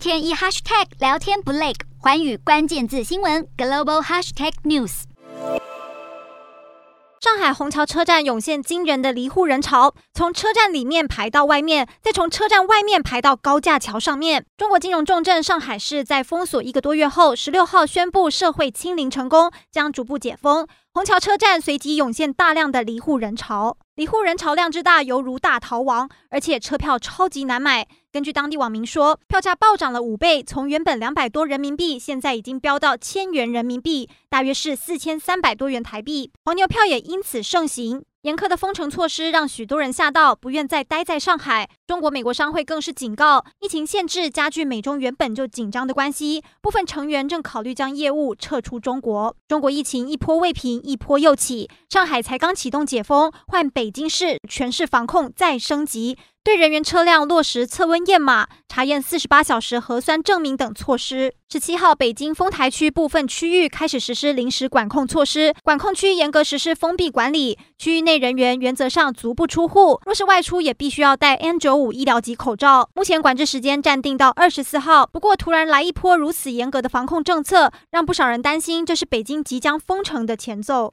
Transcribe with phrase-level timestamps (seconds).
[0.00, 5.02] 天一 hashtag 聊天不累，寰宇关键字新闻 global hashtag news。
[7.20, 14.46] 上海虹桥车站涌现惊人的离沪人潮，从车站里面排到外面，再从车站外面排到高架桥上面。
[14.56, 20.66] 中国金融重镇上海市在封锁一个多月后，十六号宣布社会清零成功，将逐步解封。
[20.92, 27.86] 虹桥车站随即涌现大量的离沪人潮，离沪人潮量之大，犹如大逃亡，而且车票超级难买。
[28.10, 36.32] 根据当地网民说，票价暴涨了五倍，从原本两百多人民币，现在已经飙到千元人民币，大约是四千三百多元台币。
[36.44, 38.02] 黄牛票也因此盛行。
[38.22, 41.66] 严苛的封城措施让许多人吓到，不愿再待在上海。
[41.86, 49.34] 中国美国商会更是警告，疫情限制加剧美中原本就紧张的关系，部分成员正考虑将业务撤出中国。
[49.48, 56.18] 中国疫情一波未平，一波又起，上海才刚启动解封，换北京市全市防控再升级。
[56.42, 61.34] 对人员、车辆落实测温验码、查验四十八小时核酸证明等措施。
[61.50, 72.88] 十七号，北京丰台区部分区域开始实施临时管控措施，管控区严格实施封闭管理，区域内人员原则上足不出户，若是外出也必须要戴 N 九五医疗级口罩。
[72.94, 75.06] 目前管制时间暂定到二十四号。
[75.06, 80.88] 不过，突然来一波如此严格的防控政策，让不少人担心这是北京即将封城的前奏。